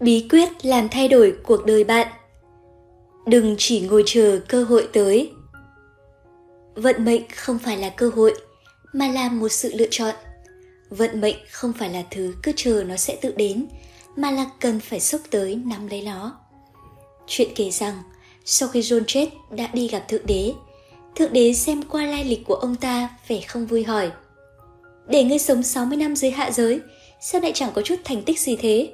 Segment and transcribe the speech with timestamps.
[0.00, 2.08] bí quyết làm thay đổi cuộc đời bạn.
[3.26, 5.32] Đừng chỉ ngồi chờ cơ hội tới.
[6.74, 8.34] Vận mệnh không phải là cơ hội,
[8.92, 10.14] mà là một sự lựa chọn.
[10.90, 13.66] Vận mệnh không phải là thứ cứ chờ nó sẽ tự đến,
[14.16, 16.36] mà là cần phải sốc tới nắm lấy nó.
[17.26, 18.02] Chuyện kể rằng,
[18.44, 20.52] sau khi john chết đã đi gặp thượng đế.
[21.16, 24.10] Thượng đế xem qua lai lịch của ông ta, vẻ không vui hỏi.
[25.08, 26.80] Để ngươi sống 60 năm dưới hạ giới,
[27.20, 28.92] sao lại chẳng có chút thành tích gì thế?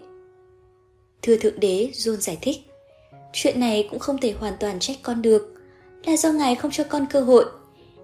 [1.26, 2.58] Thưa thượng đế john giải thích.
[3.32, 5.54] Chuyện này cũng không thể hoàn toàn trách con được,
[6.04, 7.44] là do ngài không cho con cơ hội.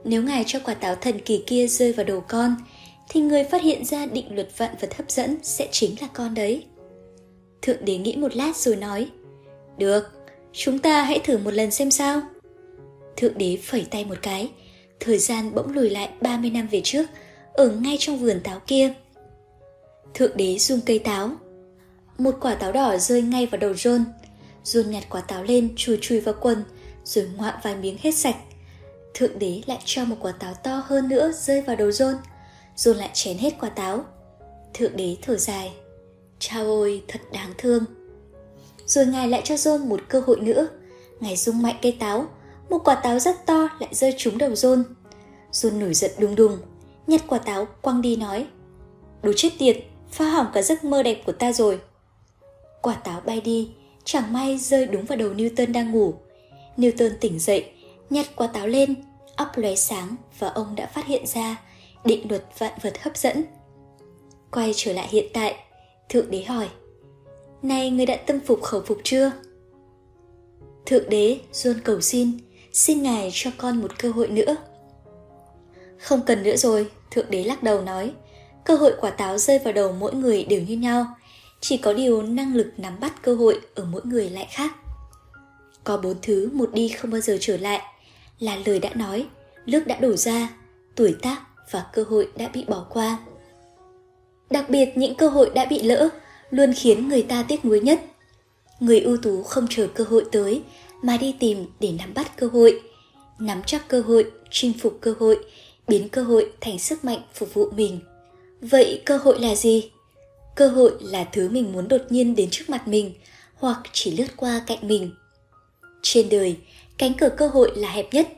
[0.04, 2.56] Nếu ngài cho quả táo thần kỳ kia rơi vào đầu con,
[3.08, 6.34] thì người phát hiện ra định luật vạn vật hấp dẫn sẽ chính là con
[6.34, 6.64] đấy.
[7.62, 9.08] Thượng đế nghĩ một lát rồi nói,
[9.78, 10.02] được,
[10.52, 12.22] chúng ta hãy thử một lần xem sao.
[13.16, 14.50] Thượng đế phẩy tay một cái,
[15.00, 17.06] thời gian bỗng lùi lại 30 năm về trước,
[17.52, 18.92] ở ngay trong vườn táo kia.
[20.14, 21.30] Thượng đế dùng cây táo
[22.22, 24.04] một quả táo đỏ rơi ngay vào đầu John.
[24.64, 26.64] John nhặt quả táo lên chùi chùi vào quần,
[27.04, 28.36] rồi ngoạ vài miếng hết sạch.
[29.14, 32.14] Thượng đế lại cho một quả táo to hơn nữa rơi vào đầu John.
[32.76, 34.04] John lại chén hết quả táo.
[34.74, 35.72] Thượng đế thở dài.
[36.38, 37.84] Chao ôi, thật đáng thương.
[38.86, 40.68] Rồi ngài lại cho John một cơ hội nữa.
[41.20, 42.26] Ngài rung mạnh cây táo,
[42.70, 44.82] một quả táo rất to lại rơi trúng đầu John.
[45.52, 46.58] John nổi giận đùng đùng,
[47.06, 48.46] nhặt quả táo quăng đi nói.
[49.22, 49.76] Đồ chết tiệt,
[50.10, 51.80] phá hỏng cả giấc mơ đẹp của ta rồi.
[52.82, 53.70] Quả táo bay đi,
[54.04, 56.14] chẳng may rơi đúng vào đầu Newton đang ngủ.
[56.76, 57.70] Newton tỉnh dậy,
[58.10, 58.94] nhặt quả táo lên,
[59.36, 61.56] óc lóe sáng và ông đã phát hiện ra
[62.04, 63.44] định luật vạn vật hấp dẫn.
[64.50, 65.56] Quay trở lại hiện tại,
[66.12, 66.68] Thượng Đế hỏi
[67.62, 69.32] Này người đã tâm phục khẩu phục chưa?
[70.86, 72.30] Thượng Đế John cầu xin
[72.72, 74.56] Xin Ngài cho con một cơ hội nữa
[75.98, 78.12] Không cần nữa rồi Thượng Đế lắc đầu nói
[78.64, 81.06] Cơ hội quả táo rơi vào đầu mỗi người đều như nhau
[81.62, 84.72] chỉ có điều năng lực nắm bắt cơ hội ở mỗi người lại khác.
[85.84, 87.80] Có bốn thứ một đi không bao giờ trở lại
[88.38, 89.26] là lời đã nói,
[89.66, 90.48] nước đã đổ ra,
[90.94, 93.18] tuổi tác và cơ hội đã bị bỏ qua.
[94.50, 96.08] Đặc biệt những cơ hội đã bị lỡ
[96.50, 98.00] luôn khiến người ta tiếc nuối nhất.
[98.80, 100.62] Người ưu tú không chờ cơ hội tới
[101.02, 102.82] mà đi tìm để nắm bắt cơ hội,
[103.38, 105.44] nắm chắc cơ hội, chinh phục cơ hội,
[105.88, 108.00] biến cơ hội thành sức mạnh phục vụ mình.
[108.60, 109.90] Vậy cơ hội là gì?
[110.54, 113.12] Cơ hội là thứ mình muốn đột nhiên đến trước mặt mình,
[113.54, 115.10] hoặc chỉ lướt qua cạnh mình.
[116.02, 116.56] Trên đời,
[116.98, 118.28] cánh cửa cơ hội là hẹp nhất.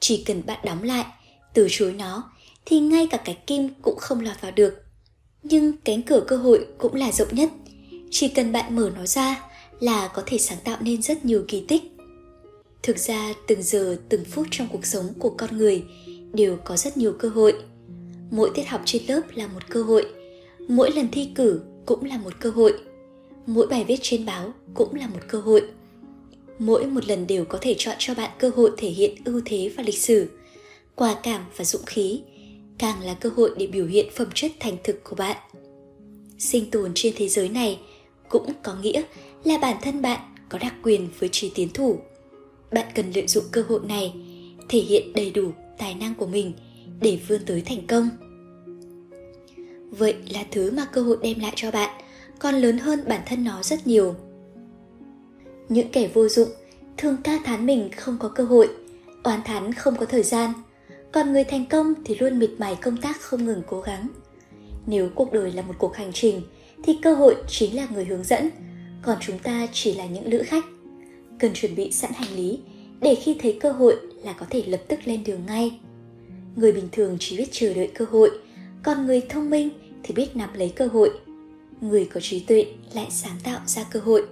[0.00, 1.04] Chỉ cần bạn đóng lại,
[1.54, 2.30] từ chối nó,
[2.64, 4.84] thì ngay cả cái kim cũng không lọt vào được.
[5.42, 7.50] Nhưng cánh cửa cơ hội cũng là rộng nhất.
[8.10, 9.42] Chỉ cần bạn mở nó ra
[9.80, 11.82] là có thể sáng tạo nên rất nhiều kỳ tích.
[12.82, 15.84] Thực ra, từng giờ, từng phút trong cuộc sống của con người
[16.32, 17.54] đều có rất nhiều cơ hội.
[18.30, 20.06] Mỗi tiết học trên lớp là một cơ hội
[20.68, 22.74] mỗi lần thi cử cũng là một cơ hội.
[23.46, 25.62] Mỗi bài viết trên báo cũng là một cơ hội.
[26.58, 29.72] Mỗi một lần đều có thể chọn cho bạn cơ hội thể hiện ưu thế
[29.76, 30.28] và lịch sử,
[30.94, 32.22] quả cảm và dũng khí,
[32.78, 35.36] càng là cơ hội để biểu hiện phẩm chất thành thực của bạn.
[36.38, 37.78] Sinh tồn trên thế giới này
[38.28, 39.02] cũng có nghĩa
[39.44, 41.98] là bản thân bạn có đặc quyền với trí tiến thủ.
[42.72, 44.14] Bạn cần lợi dụng cơ hội này,
[44.68, 46.52] thể hiện đầy đủ tài năng của mình
[47.00, 48.08] để vươn tới thành công
[49.98, 51.90] vậy là thứ mà cơ hội đem lại cho bạn,
[52.38, 54.14] còn lớn hơn bản thân nó rất nhiều.
[55.68, 56.48] Những kẻ vô dụng
[56.96, 58.68] thường ca thán mình không có cơ hội,
[59.22, 60.52] oán thán không có thời gian,
[61.12, 64.08] còn người thành công thì luôn miệt mài công tác không ngừng cố gắng.
[64.86, 66.42] Nếu cuộc đời là một cuộc hành trình,
[66.84, 68.50] thì cơ hội chính là người hướng dẫn,
[69.02, 70.64] còn chúng ta chỉ là những lữ khách.
[71.38, 72.58] Cần chuẩn bị sẵn hành lý
[73.00, 75.78] để khi thấy cơ hội là có thể lập tức lên đường ngay.
[76.56, 78.30] Người bình thường chỉ biết chờ đợi cơ hội,
[78.82, 79.70] còn người thông minh
[80.04, 81.10] thì biết nắm lấy cơ hội.
[81.80, 84.26] Người có trí tuệ lại sáng tạo ra cơ hội.